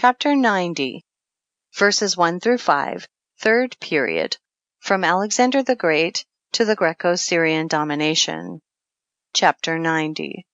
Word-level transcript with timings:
CHAPTER 0.00 0.30
XC. 0.30 1.02
Verses 1.74 2.16
1 2.16 2.38
5. 2.38 3.08
Third 3.40 3.76
Period. 3.80 4.36
From 4.78 5.02
Alexander 5.02 5.64
the 5.64 5.74
Great 5.74 6.24
to 6.52 6.64
the 6.64 6.76
Greco 6.76 7.16
Syrian 7.16 7.66
Domination. 7.66 8.60
CHAPTER 9.34 9.84
XC. 9.84 10.46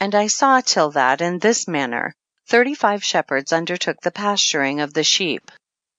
And 0.00 0.14
I 0.14 0.28
saw 0.28 0.62
till 0.62 0.90
that, 0.92 1.20
in 1.20 1.40
this 1.40 1.68
manner, 1.68 2.14
thirty 2.46 2.74
five 2.74 3.04
shepherds 3.04 3.52
undertook 3.52 4.00
the 4.00 4.10
pasturing 4.10 4.80
of 4.80 4.94
the 4.94 5.04
sheep, 5.04 5.50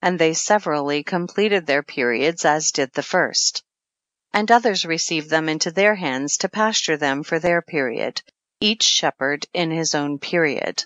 and 0.01 0.17
they 0.17 0.33
severally 0.33 1.03
completed 1.03 1.67
their 1.67 1.83
periods 1.83 2.45
as 2.45 2.71
did 2.71 2.93
the 2.93 3.03
first. 3.03 3.57
2. 3.57 4.39
And 4.39 4.51
others 4.51 4.85
received 4.85 5.29
them 5.29 5.47
into 5.47 5.69
their 5.69 5.93
hands 5.93 6.35
to 6.37 6.49
pasture 6.49 6.97
them 6.97 7.21
for 7.21 7.37
their 7.37 7.61
period, 7.61 8.23
each 8.59 8.81
shepherd 8.81 9.45
in 9.53 9.69
his 9.69 9.93
own 9.93 10.17
period. 10.17 10.79
3. 10.79 10.85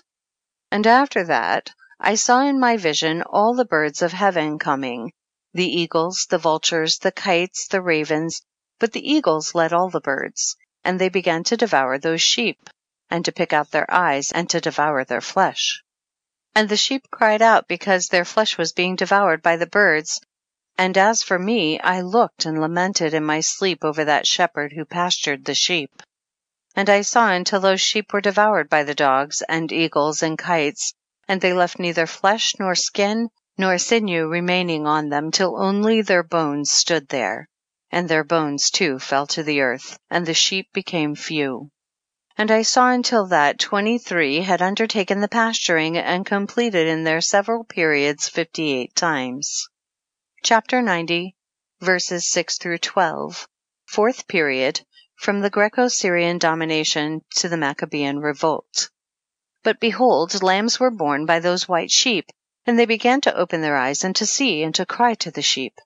And 0.72 0.86
after 0.86 1.24
that 1.24 1.72
I 2.00 2.14
saw 2.14 2.42
in 2.42 2.60
my 2.60 2.76
vision 2.76 3.22
all 3.22 3.54
the 3.54 3.64
birds 3.64 4.02
of 4.02 4.12
heaven 4.12 4.58
coming, 4.58 5.12
the 5.54 5.66
eagles, 5.66 6.26
the 6.28 6.38
vultures, 6.38 6.98
the 6.98 7.10
kites, 7.10 7.66
the 7.68 7.80
ravens, 7.80 8.42
but 8.78 8.92
the 8.92 9.10
eagles 9.10 9.54
led 9.54 9.72
all 9.72 9.88
the 9.88 10.00
birds, 10.00 10.56
and 10.84 11.00
they 11.00 11.08
began 11.08 11.42
to 11.44 11.56
devour 11.56 11.98
those 11.98 12.20
sheep, 12.20 12.68
and 13.08 13.24
to 13.24 13.32
pick 13.32 13.54
out 13.54 13.70
their 13.70 13.90
eyes, 13.90 14.30
and 14.30 14.50
to 14.50 14.60
devour 14.60 15.04
their 15.04 15.22
flesh. 15.22 15.82
4. 16.54 16.60
And 16.60 16.68
the 16.68 16.76
sheep 16.76 17.10
cried 17.10 17.40
out 17.40 17.66
because 17.66 18.08
their 18.08 18.26
flesh 18.26 18.58
was 18.58 18.72
being 18.72 18.96
devoured 18.96 19.40
by 19.40 19.56
the 19.56 19.66
birds, 19.66 20.20
and 20.76 20.98
as 20.98 21.22
for 21.22 21.38
me 21.38 21.80
I 21.80 22.02
looked 22.02 22.44
and 22.44 22.60
lamented 22.60 23.14
in 23.14 23.24
my 23.24 23.40
sleep 23.40 23.82
over 23.82 24.04
that 24.04 24.26
shepherd 24.26 24.74
who 24.74 24.84
pastured 24.84 25.46
the 25.46 25.54
sheep. 25.54 25.90
5. 25.96 26.06
And 26.76 26.90
I 26.90 27.00
saw 27.00 27.30
until 27.30 27.60
those 27.60 27.80
sheep 27.80 28.12
were 28.12 28.20
devoured 28.20 28.68
by 28.68 28.82
the 28.84 28.94
dogs, 28.94 29.40
and 29.48 29.72
eagles, 29.72 30.22
and 30.22 30.36
kites, 30.36 30.92
and 31.28 31.40
they 31.40 31.52
left 31.52 31.78
neither 31.78 32.06
flesh 32.06 32.54
nor 32.58 32.74
skin 32.74 33.28
nor 33.58 33.78
sinew 33.78 34.26
remaining 34.26 34.86
on 34.86 35.08
them 35.08 35.30
till 35.30 35.60
only 35.60 36.02
their 36.02 36.22
bones 36.22 36.70
stood 36.70 37.08
there, 37.08 37.48
and 37.90 38.08
their 38.08 38.22
bones 38.22 38.70
too 38.70 38.98
fell 38.98 39.26
to 39.26 39.42
the 39.42 39.60
earth, 39.60 39.98
and 40.10 40.26
the 40.26 40.34
sheep 40.34 40.72
became 40.72 41.14
few. 41.14 41.70
6. 42.30 42.38
And 42.38 42.50
I 42.50 42.62
saw 42.62 42.90
until 42.90 43.26
that 43.28 43.58
twenty 43.58 43.96
three 43.96 44.40
had 44.42 44.60
undertaken 44.60 45.20
the 45.20 45.28
pasturing 45.28 45.96
and 45.96 46.26
completed 46.26 46.86
in 46.86 47.04
their 47.04 47.22
several 47.22 47.64
periods 47.64 48.28
fifty 48.28 48.72
eight 48.74 48.94
times. 48.94 49.68
CHAPTER 50.42 50.86
XC. 50.86 51.34
Verses 51.80 52.28
6 52.28 52.58
12. 52.82 53.48
Fourth 53.86 54.28
Period. 54.28 54.84
From 55.16 55.40
the 55.40 55.48
Greco 55.48 55.88
Syrian 55.88 56.36
domination 56.36 57.22
to 57.36 57.48
the 57.48 57.56
Maccabean 57.56 58.18
revolt. 58.18 58.90
But 59.66 59.80
behold, 59.80 60.44
lambs 60.44 60.78
were 60.78 60.92
born 60.92 61.26
by 61.26 61.40
those 61.40 61.66
white 61.66 61.90
sheep, 61.90 62.30
and 62.66 62.78
they 62.78 62.86
began 62.86 63.20
to 63.22 63.34
open 63.34 63.62
their 63.62 63.76
eyes 63.76 64.04
and 64.04 64.14
to 64.14 64.24
see 64.24 64.62
and 64.62 64.72
to 64.76 64.86
cry 64.86 65.14
to 65.14 65.32
the 65.32 65.42
sheep. 65.42 65.80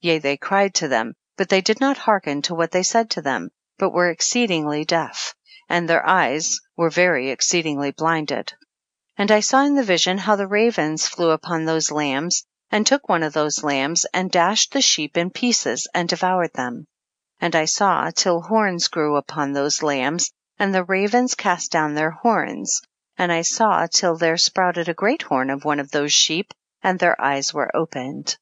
Yea, 0.00 0.18
they 0.18 0.36
cried 0.36 0.74
to 0.74 0.86
them, 0.86 1.16
but 1.36 1.48
they 1.48 1.60
did 1.60 1.80
not 1.80 1.98
hearken 1.98 2.40
to 2.42 2.54
what 2.54 2.70
they 2.70 2.84
said 2.84 3.10
to 3.10 3.20
them, 3.20 3.50
but 3.78 3.90
were 3.90 4.10
exceedingly 4.10 4.84
deaf, 4.84 5.34
and 5.68 5.88
their 5.88 6.06
eyes 6.08 6.60
were 6.76 6.88
very 6.88 7.30
exceedingly 7.30 7.90
blinded. 7.90 8.50
6. 8.50 8.58
And 9.18 9.32
I 9.32 9.40
saw 9.40 9.64
in 9.64 9.74
the 9.74 9.82
vision 9.82 10.18
how 10.18 10.36
the 10.36 10.46
ravens 10.46 11.08
flew 11.08 11.30
upon 11.30 11.64
those 11.64 11.90
lambs, 11.90 12.44
and 12.70 12.86
took 12.86 13.08
one 13.08 13.24
of 13.24 13.32
those 13.32 13.64
lambs, 13.64 14.06
and 14.14 14.30
dashed 14.30 14.70
the 14.70 14.80
sheep 14.80 15.16
in 15.16 15.30
pieces 15.30 15.88
and 15.92 16.08
devoured 16.08 16.52
them. 16.52 16.74
7. 16.74 16.86
And 17.40 17.56
I 17.56 17.64
saw 17.64 18.12
till 18.14 18.42
horns 18.42 18.86
grew 18.86 19.16
upon 19.16 19.52
those 19.52 19.82
lambs, 19.82 20.30
and 20.60 20.72
the 20.72 20.84
ravens 20.84 21.34
cast 21.34 21.72
down 21.72 21.94
their 21.94 22.12
horns, 22.12 22.82
and 23.18 23.32
I 23.32 23.42
saw 23.42 23.86
till 23.86 24.16
there 24.16 24.36
sprouted 24.36 24.88
a 24.88 24.94
great 24.94 25.22
horn 25.22 25.48
of 25.48 25.64
one 25.64 25.80
of 25.80 25.90
those 25.90 26.12
sheep, 26.12 26.52
and 26.82 26.98
their 26.98 27.20
eyes 27.20 27.54
were 27.54 27.74
opened. 27.74 28.36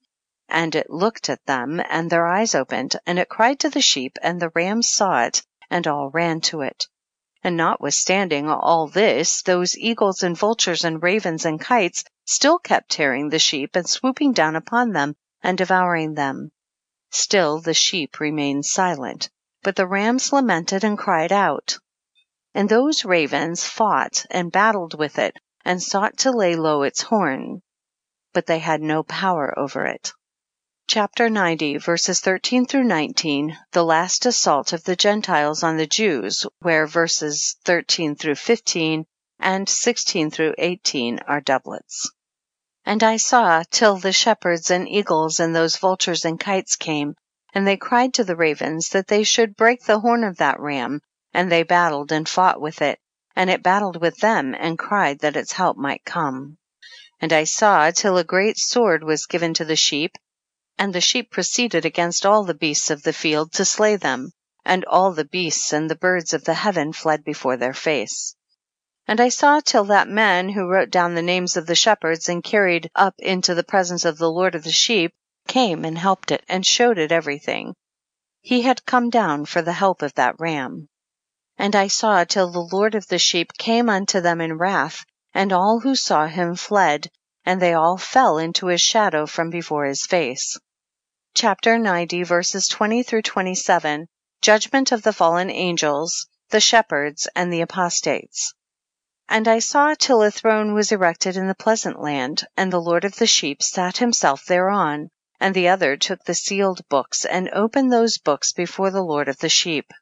8 0.50 0.54
And 0.56 0.74
it 0.74 0.90
looked 0.90 1.30
at 1.30 1.46
them, 1.46 1.80
and 1.88 2.10
their 2.10 2.26
eyes 2.26 2.54
opened, 2.54 2.96
and 3.06 3.18
it 3.18 3.28
cried 3.28 3.60
to 3.60 3.70
the 3.70 3.80
sheep, 3.80 4.18
and 4.20 4.40
the 4.40 4.50
rams 4.54 4.88
saw 4.90 5.22
it, 5.22 5.42
and 5.70 5.86
all 5.86 6.10
ran 6.10 6.40
to 6.42 6.62
it. 6.62 6.88
9 7.44 7.48
And 7.50 7.56
notwithstanding 7.56 8.48
all 8.48 8.88
this, 8.88 9.42
those 9.42 9.78
eagles 9.78 10.22
and 10.22 10.36
vultures 10.36 10.84
and 10.84 11.02
ravens 11.02 11.44
and 11.44 11.60
kites 11.60 12.04
still 12.24 12.58
kept 12.58 12.90
tearing 12.90 13.28
the 13.28 13.38
sheep 13.38 13.76
and 13.76 13.88
swooping 13.88 14.32
down 14.32 14.56
upon 14.56 14.92
them 14.92 15.14
and 15.42 15.56
devouring 15.56 16.14
them. 16.14 16.50
Still 17.10 17.60
the 17.60 17.74
sheep 17.74 18.18
remained 18.18 18.66
silent, 18.66 19.30
but 19.62 19.76
the 19.76 19.86
rams 19.86 20.32
lamented 20.32 20.82
and 20.82 20.98
cried 20.98 21.30
out. 21.30 21.78
And 22.56 22.68
those 22.68 23.04
ravens 23.04 23.64
fought 23.64 24.24
and 24.30 24.52
battled 24.52 24.96
with 24.96 25.18
it 25.18 25.36
and 25.64 25.82
sought 25.82 26.18
to 26.18 26.30
lay 26.30 26.54
low 26.54 26.82
its 26.82 27.02
horn, 27.02 27.62
but 28.32 28.46
they 28.46 28.60
had 28.60 28.80
no 28.80 29.02
power 29.02 29.52
over 29.58 29.86
it. 29.86 30.12
CHAPTER 30.86 31.26
XC. 31.26 31.78
Verses 31.78 32.20
13 32.20 32.66
19. 32.72 33.58
The 33.72 33.82
last 33.84 34.24
assault 34.24 34.72
of 34.72 34.84
the 34.84 34.94
Gentiles 34.94 35.64
on 35.64 35.78
the 35.78 35.86
Jews, 35.86 36.46
where 36.60 36.86
verses 36.86 37.56
13 37.64 38.14
15 38.16 39.06
and 39.40 39.68
16 39.68 40.54
18 40.56 41.18
are 41.26 41.40
doublets. 41.40 42.08
And 42.84 43.02
I 43.02 43.16
saw 43.16 43.64
till 43.68 43.96
the 43.96 44.12
shepherds 44.12 44.70
and 44.70 44.88
eagles 44.88 45.40
and 45.40 45.56
those 45.56 45.76
vultures 45.78 46.24
and 46.24 46.38
kites 46.38 46.76
came, 46.76 47.16
and 47.52 47.66
they 47.66 47.76
cried 47.76 48.14
to 48.14 48.24
the 48.24 48.36
ravens 48.36 48.90
that 48.90 49.08
they 49.08 49.24
should 49.24 49.56
break 49.56 49.84
the 49.84 49.98
horn 50.00 50.22
of 50.22 50.36
that 50.36 50.60
ram, 50.60 51.00
and 51.34 51.50
they 51.50 51.64
battled 51.64 52.12
and 52.12 52.28
fought 52.28 52.60
with 52.60 52.80
it, 52.80 53.00
and 53.34 53.50
it 53.50 53.62
battled 53.62 54.00
with 54.00 54.16
them 54.18 54.54
and 54.54 54.78
cried 54.78 55.18
that 55.18 55.36
its 55.36 55.52
help 55.52 55.76
might 55.76 56.04
come. 56.04 56.56
20. 57.18 57.22
And 57.22 57.32
I 57.32 57.44
saw 57.44 57.90
till 57.90 58.16
a 58.16 58.24
great 58.24 58.56
sword 58.56 59.02
was 59.02 59.26
given 59.26 59.52
to 59.54 59.64
the 59.64 59.74
sheep, 59.74 60.16
and 60.78 60.92
the 60.92 61.00
sheep 61.00 61.30
proceeded 61.30 61.84
against 61.84 62.24
all 62.24 62.44
the 62.44 62.54
beasts 62.54 62.88
of 62.88 63.02
the 63.02 63.12
field 63.12 63.52
to 63.52 63.64
slay 63.64 63.96
them, 63.96 64.30
and 64.64 64.84
all 64.84 65.12
the 65.12 65.24
beasts 65.24 65.72
and 65.72 65.90
the 65.90 65.96
birds 65.96 66.32
of 66.32 66.44
the 66.44 66.54
heaven 66.54 66.92
fled 66.92 67.24
before 67.24 67.56
their 67.56 67.74
face. 67.74 68.36
21. 69.06 69.12
And 69.12 69.20
I 69.20 69.28
saw 69.28 69.60
till 69.60 69.84
that 69.84 70.08
man 70.08 70.50
who 70.50 70.68
wrote 70.68 70.90
down 70.90 71.14
the 71.14 71.22
names 71.22 71.56
of 71.56 71.66
the 71.66 71.74
shepherds 71.74 72.28
and 72.28 72.44
carried 72.44 72.90
up 72.94 73.14
into 73.18 73.54
the 73.54 73.64
presence 73.64 74.04
of 74.04 74.18
the 74.18 74.30
Lord 74.30 74.54
of 74.54 74.62
the 74.64 74.72
sheep, 74.72 75.12
came 75.48 75.84
and 75.84 75.98
helped 75.98 76.30
it 76.30 76.44
and 76.48 76.64
showed 76.64 76.96
it 76.96 77.12
everything. 77.12 77.74
He 78.40 78.62
had 78.62 78.86
come 78.86 79.10
down 79.10 79.46
for 79.46 79.62
the 79.62 79.72
help 79.72 80.00
of 80.00 80.14
that 80.14 80.36
ram. 80.38 80.88
And 81.56 81.76
I 81.76 81.86
saw 81.86 82.24
till 82.24 82.50
the 82.50 82.68
Lord 82.76 82.94
of 82.94 83.06
the 83.06 83.18
sheep 83.18 83.52
came 83.56 83.88
unto 83.88 84.20
them 84.20 84.40
in 84.40 84.58
wrath, 84.58 85.04
and 85.32 85.52
all 85.52 85.80
who 85.80 85.94
saw 85.94 86.26
him 86.26 86.56
fled, 86.56 87.08
and 87.44 87.62
they 87.62 87.74
all 87.74 87.96
fell 87.96 88.38
into 88.38 88.66
his 88.66 88.80
shadow 88.80 89.24
from 89.26 89.50
before 89.50 89.84
his 89.84 90.04
face. 90.04 90.58
CHAPTER 91.34 91.74
XC. 91.74 92.22
Verses 92.24 92.66
20 92.68 93.04
27. 93.04 94.08
Judgment 94.40 94.92
of 94.92 95.02
the 95.02 95.12
fallen 95.12 95.48
angels, 95.48 96.26
the 96.50 96.60
shepherds 96.60 97.28
and 97.36 97.52
the 97.52 97.60
apostates. 97.60 98.54
And 99.28 99.48
I 99.48 99.58
saw 99.58 99.94
till 99.94 100.22
a 100.22 100.30
throne 100.30 100.74
was 100.74 100.92
erected 100.92 101.36
in 101.36 101.46
the 101.46 101.54
pleasant 101.54 102.00
land, 102.00 102.44
and 102.56 102.72
the 102.72 102.80
Lord 102.80 103.04
of 103.04 103.16
the 103.16 103.26
sheep 103.26 103.62
sat 103.62 103.98
himself 103.98 104.44
thereon, 104.44 105.08
and 105.40 105.54
the 105.54 105.68
other 105.68 105.96
took 105.96 106.24
the 106.24 106.34
sealed 106.34 106.80
books 106.88 107.24
and 107.24 107.48
opened 107.50 107.92
those 107.92 108.18
books 108.18 108.52
before 108.52 108.90
the 108.90 109.02
Lord 109.02 109.28
of 109.28 109.38
the 109.38 109.48
sheep. 109.48 109.92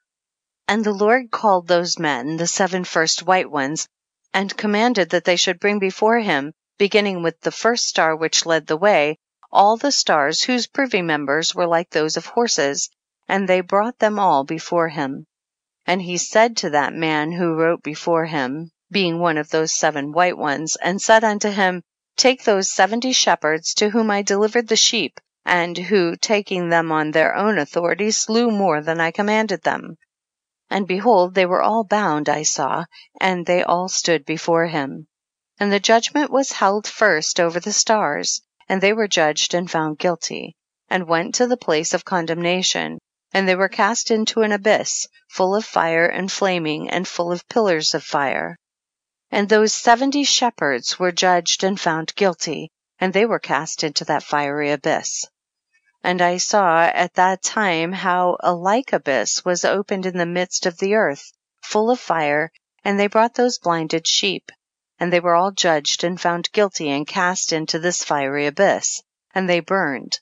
And 0.73 0.85
the 0.87 0.95
Lord 0.95 1.31
called 1.31 1.69
those 1.69 1.99
men, 1.99 2.39
the 2.39 2.47
seven 2.47 2.85
first 2.85 3.25
white 3.25 3.51
ones, 3.51 3.87
and 4.33 4.57
commanded 4.57 5.11
that 5.11 5.25
they 5.25 5.37
should 5.37 5.61
bring 5.61 5.79
before 5.79 6.21
him, 6.21 6.55
beginning 6.79 7.23
with 7.23 7.39
the 7.43 7.51
first 7.53 7.87
star 7.87 8.17
which 8.17 8.47
led 8.47 8.67
the 8.67 8.79
way, 8.79 9.19
all 9.51 9.77
the 9.77 9.93
stars 9.93 10.45
whose 10.45 10.67
privy 10.67 11.03
members 11.03 11.55
were 11.55 11.67
like 11.67 11.91
those 11.91 12.17
of 12.17 12.25
horses, 12.25 12.89
and 13.29 13.47
they 13.47 13.61
brought 13.61 13.99
them 13.99 14.19
all 14.19 14.45
before 14.45 14.89
him. 14.89 15.27
10. 15.85 15.93
And 15.93 16.01
he 16.01 16.17
said 16.17 16.57
to 16.57 16.71
that 16.71 16.95
man 16.95 17.33
who 17.33 17.53
wrote 17.53 17.83
before 17.83 18.25
him, 18.25 18.71
being 18.91 19.19
one 19.19 19.37
of 19.37 19.51
those 19.51 19.75
seven 19.75 20.11
white 20.11 20.39
ones, 20.39 20.77
and 20.77 21.03
said 21.03 21.23
unto 21.23 21.51
him, 21.51 21.83
take 22.17 22.45
those 22.45 22.73
seventy 22.73 23.13
shepherds 23.13 23.75
to 23.75 23.91
whom 23.91 24.11
I 24.11 24.23
delivered 24.23 24.69
the 24.69 24.77
sheep, 24.77 25.21
and 25.45 25.77
who 25.77 26.17
taking 26.17 26.71
them 26.71 26.91
on 26.91 27.11
their 27.11 27.37
own 27.37 27.59
authority 27.59 28.11
slew 28.11 28.51
more 28.51 28.81
than 28.81 29.03
I 29.03 29.11
commanded 29.11 29.61
them. 29.65 29.99
And 30.73 30.89
behold, 30.89 31.35
they 31.35 31.45
were 31.45 31.61
all 31.63 31.85
bound, 31.85 32.31
I 32.31 32.45
saw, 32.45 32.87
and 33.21 33.45
they 33.45 33.63
all 33.63 33.91
stood 33.91 34.25
before 34.25 34.69
him. 34.69 35.07
And 35.61 35.71
the 35.71 35.79
judgment 35.79 36.31
was 36.31 36.53
held 36.53 36.87
first 36.87 37.39
over 37.39 37.61
the 37.61 37.75
stars, 37.75 38.41
and 38.71 38.81
they 38.81 38.95
were 38.95 39.07
judged 39.07 39.53
and 39.53 39.71
found 39.71 39.99
guilty, 39.99 40.57
and 40.89 41.07
went 41.07 41.35
to 41.35 41.47
the 41.47 41.59
place 41.59 41.93
of 41.93 42.07
condemnation, 42.07 42.99
and 43.35 43.47
they 43.47 43.55
were 43.55 43.69
cast 43.69 44.11
into 44.11 44.41
an 44.41 44.51
abyss, 44.51 45.07
full 45.29 45.55
of 45.55 45.67
fire 45.67 46.07
and 46.07 46.33
flaming, 46.33 46.89
and 46.89 47.07
full 47.07 47.31
of 47.33 47.47
pillars 47.51 47.93
of 47.93 48.03
fire. 48.03 48.57
And 49.31 49.51
those 49.51 49.75
seventy 49.75 50.25
shepherds 50.25 50.99
were 50.99 51.13
judged 51.13 51.65
and 51.65 51.79
found 51.79 52.15
guilty, 52.15 52.71
and 52.99 53.13
they 53.13 53.27
were 53.27 53.39
cast 53.39 53.85
into 53.85 54.07
that 54.07 54.23
fiery 54.23 54.71
abyss. 54.71 55.27
And 56.05 56.21
I 56.21 56.39
saw 56.39 56.83
at 56.83 57.15
that 57.15 57.43
time 57.43 57.93
how 57.93 58.37
a 58.41 58.53
like 58.53 58.93
abyss 58.93 59.45
was 59.45 59.65
opened 59.65 60.05
in 60.05 60.19
the 60.19 60.27
midst 60.27 60.67
of 60.67 60.79
the 60.79 60.95
earth, 60.95 61.33
full 61.63 61.91
of 61.91 62.01
fire, 62.01 62.51
and 62.85 62.99
they 62.99 63.07
brought 63.07 63.35
those 63.35 63.59
blinded 63.59 64.07
sheep. 64.07 64.51
and 64.99 65.13
they 65.13 65.21
were 65.21 65.35
all 65.35 65.53
judged 65.53 66.05
and 66.05 66.21
found 66.21 66.51
guilty 66.53 66.89
and 66.91 67.07
cast 67.07 67.53
into 67.53 67.79
this 67.79 68.03
fiery 68.05 68.47
abyss, 68.47 69.03
and 69.35 69.49
they 69.49 69.61
burned. 69.61 70.19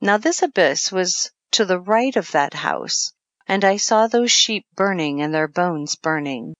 Now 0.00 0.18
this 0.18 0.42
abyss 0.42 0.92
was 0.92 1.30
to 1.52 1.64
the 1.64 1.80
right 1.80 2.14
of 2.16 2.30
that 2.32 2.54
house, 2.54 3.12
and 3.46 3.64
I 3.64 3.78
saw 3.78 4.06
those 4.06 4.30
sheep 4.30 4.66
burning 4.74 5.22
and 5.22 5.34
their 5.34 5.48
bones 5.48 5.96
burning. 5.96 6.54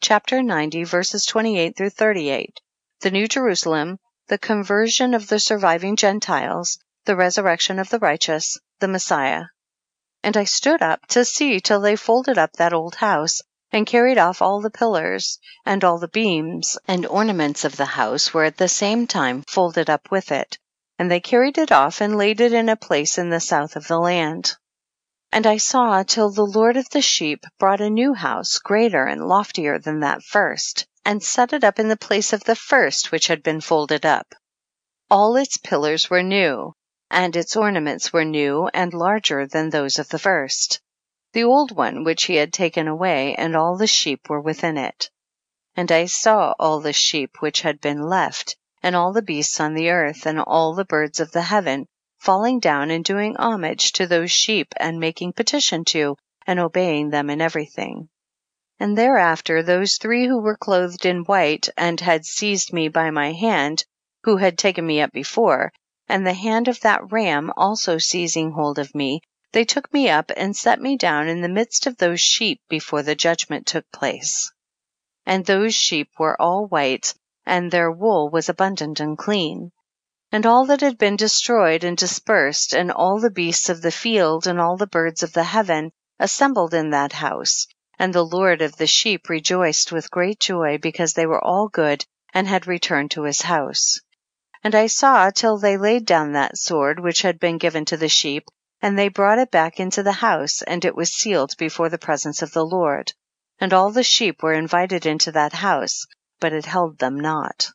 Chapter 0.00 0.42
90 0.42 0.84
verses 0.84 1.24
28 1.24 1.76
through 1.76 1.90
38. 1.90 2.60
The 3.00 3.10
New 3.10 3.26
Jerusalem, 3.26 3.98
the 4.28 4.38
conversion 4.38 5.14
of 5.14 5.28
the 5.28 5.40
surviving 5.40 5.96
Gentiles, 5.96 6.78
the 7.06 7.16
resurrection 7.16 7.78
of 7.78 7.88
the 7.88 7.98
righteous, 7.98 8.58
the 8.78 8.88
Messiah. 8.88 9.44
And 10.22 10.36
I 10.36 10.44
stood 10.44 10.82
up 10.82 11.06
to 11.08 11.24
see 11.24 11.58
till 11.58 11.80
they 11.80 11.96
folded 11.96 12.36
up 12.36 12.52
that 12.54 12.74
old 12.74 12.96
house, 12.96 13.40
and 13.72 13.86
carried 13.86 14.18
off 14.18 14.42
all 14.42 14.60
the 14.60 14.70
pillars, 14.70 15.38
and 15.64 15.82
all 15.82 15.98
the 15.98 16.08
beams 16.08 16.76
and 16.86 17.06
ornaments 17.06 17.64
of 17.64 17.76
the 17.76 17.86
house 17.86 18.34
were 18.34 18.44
at 18.44 18.58
the 18.58 18.68
same 18.68 19.06
time 19.06 19.42
folded 19.48 19.88
up 19.88 20.10
with 20.10 20.30
it, 20.30 20.58
and 20.98 21.10
they 21.10 21.20
carried 21.20 21.56
it 21.56 21.72
off 21.72 22.00
and 22.00 22.18
laid 22.18 22.40
it 22.40 22.52
in 22.52 22.68
a 22.68 22.76
place 22.76 23.16
in 23.16 23.30
the 23.30 23.40
south 23.40 23.76
of 23.76 23.88
the 23.88 23.98
land. 23.98 24.56
And 25.32 25.46
I 25.46 25.56
saw 25.56 26.02
till 26.02 26.30
the 26.30 26.44
Lord 26.44 26.76
of 26.76 26.90
the 26.90 27.00
sheep 27.00 27.46
brought 27.58 27.80
a 27.80 27.88
new 27.88 28.12
house 28.12 28.58
greater 28.58 29.04
and 29.04 29.26
loftier 29.26 29.78
than 29.78 30.00
that 30.00 30.22
first, 30.22 30.86
and 31.04 31.22
set 31.22 31.52
it 31.52 31.64
up 31.64 31.78
in 31.78 31.88
the 31.88 31.96
place 31.96 32.32
of 32.32 32.44
the 32.44 32.56
first 32.56 33.10
which 33.10 33.28
had 33.28 33.42
been 33.42 33.60
folded 33.60 34.04
up. 34.04 34.34
All 35.10 35.36
its 35.36 35.56
pillars 35.56 36.10
were 36.10 36.22
new, 36.22 36.74
and 37.10 37.34
its 37.34 37.56
ornaments 37.56 38.12
were 38.12 38.24
new 38.24 38.68
and 38.72 38.94
larger 38.94 39.46
than 39.46 39.70
those 39.70 39.98
of 39.98 40.08
the 40.10 40.18
first. 40.18 40.80
The 41.32 41.44
old 41.44 41.76
one 41.76 42.04
which 42.04 42.24
he 42.24 42.36
had 42.36 42.52
taken 42.52 42.88
away, 42.88 43.34
and 43.34 43.56
all 43.56 43.76
the 43.76 43.86
sheep 43.86 44.28
were 44.28 44.40
within 44.40 44.76
it. 44.76 45.10
And 45.76 45.90
I 45.92 46.06
saw 46.06 46.54
all 46.58 46.80
the 46.80 46.92
sheep 46.92 47.40
which 47.40 47.62
had 47.62 47.80
been 47.80 48.02
left, 48.02 48.56
and 48.82 48.96
all 48.96 49.12
the 49.12 49.22
beasts 49.22 49.60
on 49.60 49.74
the 49.74 49.90
earth, 49.90 50.26
and 50.26 50.40
all 50.40 50.74
the 50.74 50.84
birds 50.84 51.20
of 51.20 51.32
the 51.32 51.42
heaven, 51.42 51.86
falling 52.18 52.60
down 52.60 52.90
and 52.90 53.04
doing 53.04 53.36
homage 53.36 53.92
to 53.92 54.06
those 54.06 54.30
sheep, 54.30 54.74
and 54.76 54.98
making 55.00 55.32
petition 55.32 55.84
to, 55.84 56.16
and 56.46 56.58
obeying 56.58 57.10
them 57.10 57.30
in 57.30 57.40
everything. 57.40 58.08
And 58.78 58.96
thereafter 58.96 59.62
those 59.62 59.98
three 59.98 60.26
who 60.26 60.40
were 60.40 60.56
clothed 60.56 61.04
in 61.04 61.24
white, 61.24 61.68
and 61.76 62.00
had 62.00 62.24
seized 62.24 62.72
me 62.72 62.88
by 62.88 63.10
my 63.10 63.32
hand, 63.32 63.84
who 64.24 64.36
had 64.36 64.58
taken 64.58 64.86
me 64.86 65.00
up 65.00 65.12
before, 65.12 65.72
and 66.10 66.26
the 66.26 66.34
hand 66.34 66.66
of 66.66 66.80
that 66.80 67.12
ram 67.12 67.52
also 67.56 67.96
seizing 67.96 68.50
hold 68.50 68.80
of 68.80 68.94
me, 68.96 69.20
they 69.52 69.64
took 69.64 69.92
me 69.92 70.08
up 70.08 70.32
and 70.36 70.56
set 70.56 70.80
me 70.80 70.96
down 70.96 71.28
in 71.28 71.40
the 71.40 71.48
midst 71.48 71.86
of 71.86 71.96
those 71.98 72.20
sheep 72.20 72.60
before 72.68 73.02
the 73.02 73.14
judgment 73.14 73.64
took 73.64 73.88
place. 73.92 74.52
And 75.24 75.46
those 75.46 75.72
sheep 75.72 76.10
were 76.18 76.40
all 76.42 76.66
white, 76.66 77.14
and 77.46 77.70
their 77.70 77.92
wool 77.92 78.28
was 78.28 78.48
abundant 78.48 78.98
and 78.98 79.16
clean. 79.16 79.70
And 80.32 80.46
all 80.46 80.66
that 80.66 80.80
had 80.80 80.98
been 80.98 81.14
destroyed 81.14 81.84
and 81.84 81.96
dispersed, 81.96 82.74
and 82.74 82.90
all 82.90 83.20
the 83.20 83.30
beasts 83.30 83.68
of 83.68 83.80
the 83.80 83.92
field, 83.92 84.48
and 84.48 84.60
all 84.60 84.76
the 84.76 84.86
birds 84.86 85.22
of 85.22 85.32
the 85.32 85.44
heaven, 85.44 85.92
assembled 86.18 86.74
in 86.74 86.90
that 86.90 87.12
house, 87.12 87.66
and 88.00 88.12
the 88.12 88.24
Lord 88.26 88.62
of 88.62 88.76
the 88.76 88.86
sheep 88.88 89.28
rejoiced 89.28 89.92
with 89.92 90.10
great 90.10 90.40
joy 90.40 90.76
because 90.78 91.14
they 91.14 91.26
were 91.26 91.44
all 91.44 91.68
good 91.68 92.04
and 92.34 92.48
had 92.48 92.66
returned 92.66 93.12
to 93.12 93.22
his 93.22 93.42
house. 93.42 94.00
And 94.62 94.74
I 94.74 94.88
saw 94.88 95.30
till 95.30 95.56
they 95.56 95.78
laid 95.78 96.04
down 96.04 96.32
that 96.32 96.58
sword 96.58 97.00
which 97.00 97.22
had 97.22 97.40
been 97.40 97.56
given 97.56 97.86
to 97.86 97.96
the 97.96 98.10
sheep, 98.10 98.44
and 98.82 98.98
they 98.98 99.08
brought 99.08 99.38
it 99.38 99.50
back 99.50 99.80
into 99.80 100.02
the 100.02 100.12
house, 100.12 100.60
and 100.60 100.84
it 100.84 100.94
was 100.94 101.12
sealed 101.12 101.56
before 101.56 101.88
the 101.88 101.96
presence 101.96 102.42
of 102.42 102.52
the 102.52 102.64
Lord. 102.64 103.12
And 103.58 103.72
all 103.72 103.90
the 103.90 104.02
sheep 104.02 104.42
were 104.42 104.52
invited 104.52 105.06
into 105.06 105.32
that 105.32 105.54
house, 105.54 106.06
but 106.40 106.52
it 106.52 106.66
held 106.66 106.98
them 106.98 107.18
not. 107.18 107.70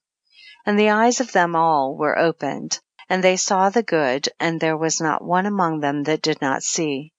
And 0.64 0.80
the 0.80 0.92
eyes 0.92 1.20
of 1.20 1.32
them 1.32 1.56
all 1.56 1.96
were 1.96 2.20
opened, 2.20 2.80
and 3.10 3.24
they 3.24 3.36
saw 3.36 3.70
the 3.70 3.84
good, 3.84 4.30
and 4.40 4.60
there 4.60 4.78
was 4.78 5.02
not 5.02 5.24
one 5.24 5.48
among 5.48 5.80
them 5.80 6.04
that 6.04 6.22
did 6.22 6.40
not 6.40 6.62
see. 6.62 7.14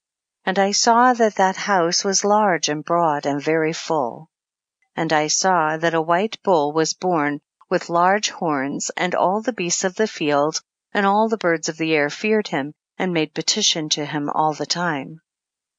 And 0.45 0.61
I 0.61 0.71
saw 0.71 1.13
that 1.15 1.35
that 1.35 1.57
house 1.57 2.05
was 2.05 2.25
large 2.25 2.69
and 2.69 2.85
broad 2.85 3.27
and 3.27 3.43
very 3.43 3.73
full. 3.73 4.31
And 4.95 5.13
I 5.13 5.27
saw 5.27 5.77
that 5.77 5.93
a 5.95 6.01
white 6.01 6.41
bull 6.45 6.73
was 6.73 6.95
born 6.95 7.41
with 7.69 7.89
large 7.89 8.31
horns, 8.31 8.91
and 8.97 9.15
all 9.15 9.43
the 9.43 9.53
beasts 9.53 9.85
of 9.85 9.97
the 9.97 10.07
field 10.07 10.61
and 10.93 11.05
all 11.05 11.29
the 11.29 11.37
birds 11.37 11.69
of 11.69 11.77
the 11.77 11.95
air 11.95 12.09
feared 12.09 12.49
him 12.49 12.73
and 12.97 13.13
made 13.13 13.35
petition 13.35 13.89
to 13.89 14.05
him 14.05 14.31
all 14.31 14.55
the 14.55 14.67
time. 14.67 15.21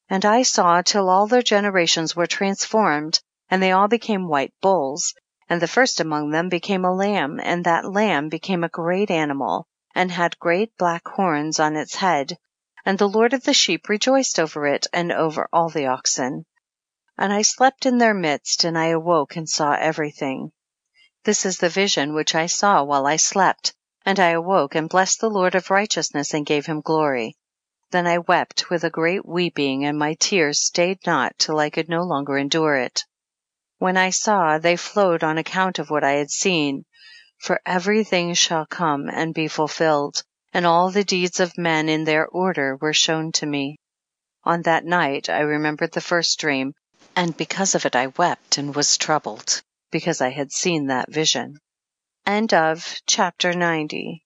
And 0.08 0.24
I 0.24 0.42
saw 0.42 0.82
till 0.82 1.08
all 1.08 1.26
their 1.26 1.42
generations 1.42 2.14
were 2.14 2.26
transformed, 2.26 3.20
and 3.50 3.62
they 3.62 3.72
all 3.72 3.88
became 3.88 4.28
white 4.28 4.52
bulls, 4.60 5.14
and 5.48 5.62
the 5.62 5.66
first 5.66 5.98
among 5.98 6.30
them 6.30 6.48
became 6.48 6.84
a 6.84 6.94
lamb, 6.94 7.40
and 7.42 7.64
that 7.64 7.90
lamb 7.90 8.28
became 8.28 8.62
a 8.62 8.68
great 8.68 9.10
animal, 9.10 9.66
and 9.94 10.12
had 10.12 10.38
great 10.38 10.76
black 10.76 11.06
horns 11.08 11.58
on 11.58 11.74
its 11.74 11.96
head, 11.96 12.36
and 12.84 12.98
the 12.98 13.08
Lord 13.08 13.32
of 13.32 13.44
the 13.44 13.54
sheep 13.54 13.88
rejoiced 13.88 14.38
over 14.38 14.66
it 14.66 14.86
and 14.92 15.10
over 15.10 15.48
all 15.52 15.68
the 15.68 15.86
oxen. 15.86 16.44
And 17.16 17.32
I 17.32 17.42
slept 17.42 17.86
in 17.86 17.98
their 17.98 18.14
midst, 18.14 18.64
and 18.64 18.78
I 18.78 18.86
awoke 18.86 19.36
and 19.36 19.48
saw 19.48 19.72
everything. 19.72 20.52
This 21.28 21.44
is 21.44 21.58
the 21.58 21.68
vision 21.68 22.14
which 22.14 22.34
I 22.34 22.46
saw 22.46 22.82
while 22.82 23.06
I 23.06 23.16
slept, 23.16 23.74
and 24.06 24.18
I 24.18 24.30
awoke 24.30 24.74
and 24.74 24.88
blessed 24.88 25.20
the 25.20 25.28
Lord 25.28 25.54
of 25.54 25.68
righteousness 25.68 26.32
and 26.32 26.46
gave 26.46 26.64
him 26.64 26.80
glory. 26.80 27.36
Then 27.90 28.06
I 28.06 28.16
wept 28.16 28.70
with 28.70 28.82
a 28.82 28.88
great 28.88 29.26
weeping, 29.26 29.84
and 29.84 29.98
my 29.98 30.14
tears 30.14 30.62
stayed 30.62 31.00
not 31.04 31.38
till 31.38 31.58
I 31.58 31.68
could 31.68 31.86
no 31.86 32.02
longer 32.02 32.38
endure 32.38 32.76
it. 32.76 33.04
When 33.76 33.98
I 33.98 34.08
saw, 34.08 34.56
they 34.56 34.74
flowed 34.78 35.22
on 35.22 35.36
account 35.36 35.78
of 35.78 35.90
what 35.90 36.02
I 36.02 36.12
had 36.12 36.30
seen. 36.30 36.86
For 37.36 37.60
everything 37.66 38.32
shall 38.32 38.64
come 38.64 39.10
and 39.10 39.34
be 39.34 39.48
fulfilled, 39.48 40.22
and 40.54 40.64
all 40.64 40.90
the 40.90 41.04
deeds 41.04 41.40
of 41.40 41.58
men 41.58 41.90
in 41.90 42.04
their 42.04 42.26
order 42.26 42.74
were 42.76 42.94
shown 42.94 43.32
to 43.32 43.44
me. 43.44 43.76
On 44.44 44.62
that 44.62 44.86
night 44.86 45.28
I 45.28 45.40
remembered 45.40 45.92
the 45.92 46.00
first 46.00 46.38
dream, 46.40 46.72
and 47.14 47.36
because 47.36 47.74
of 47.74 47.84
it 47.84 47.94
I 47.94 48.06
wept 48.06 48.56
and 48.56 48.74
was 48.74 48.96
troubled 48.96 49.60
because 49.90 50.20
I 50.20 50.30
had 50.30 50.52
seen 50.52 50.86
that 50.86 51.12
vision. 51.12 51.58
End 52.26 52.52
of 52.52 53.00
chapter 53.06 53.52
90. 53.52 54.24